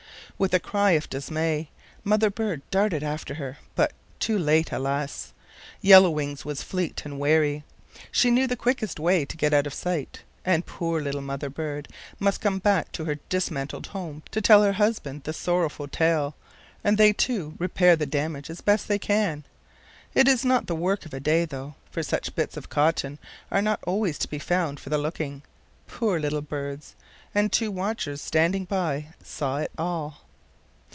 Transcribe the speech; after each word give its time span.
With 0.37 0.55
a 0.55 0.59
cry 0.59 0.93
of 0.93 1.07
dismay, 1.07 1.69
mother 2.03 2.31
bird 2.31 2.63
darted 2.71 3.03
after 3.03 3.35
her, 3.35 3.59
but 3.75 3.93
too 4.19 4.39
late, 4.39 4.71
alas! 4.71 5.33
Yellow 5.81 6.09
Wings 6.09 6.43
was 6.43 6.63
fleet 6.63 7.03
and 7.05 7.19
wary. 7.19 7.63
She 8.11 8.31
knew 8.31 8.47
the 8.47 8.55
quickest 8.55 8.99
way 8.99 9.23
to 9.23 9.37
get 9.37 9.53
out 9.53 9.67
of 9.67 9.73
sight, 9.75 10.23
and 10.43 10.65
poor 10.65 10.99
little 10.99 11.21
mother 11.21 11.51
bird 11.51 11.87
must 12.17 12.41
come 12.41 12.57
back 12.57 12.91
to 12.93 13.05
her 13.05 13.19
dismantled 13.29 13.85
home 13.85 14.23
to 14.31 14.41
tell 14.41 14.63
her 14.63 14.71
husband 14.73 15.25
the 15.25 15.31
sorrowful 15.33 15.87
tale, 15.87 16.33
and 16.83 16.97
they 16.97 17.13
two 17.13 17.53
repair 17.59 17.95
the 17.95 18.07
damage 18.07 18.49
as 18.49 18.61
best 18.61 18.87
they 18.87 18.97
can. 18.97 19.43
It 20.15 20.27
is 20.27 20.43
not 20.43 20.65
the 20.65 20.73
work 20.73 21.05
of 21.05 21.13
a 21.13 21.19
day, 21.19 21.45
though, 21.45 21.75
for 21.91 22.01
such 22.01 22.33
bits 22.33 22.57
of 22.57 22.67
cotton 22.67 23.19
are 23.51 23.61
not 23.61 23.79
always 23.85 24.17
to 24.17 24.27
be 24.27 24.39
found 24.39 24.79
for 24.79 24.89
the 24.89 24.97
looking. 24.97 25.43
Poor 25.85 26.19
little 26.19 26.41
birds! 26.41 26.95
And 27.35 27.51
two 27.53 27.69
watchers, 27.69 28.21
standing 28.21 28.65
by, 28.65 29.09
saw 29.23 29.57
it 29.59 29.69
all. 29.77 30.21